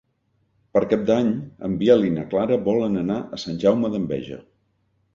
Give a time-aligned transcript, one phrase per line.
[0.77, 1.29] Per Cap d'Any
[1.69, 4.45] en Biel i na Clara volen anar a Sant Jaume d'Enveja.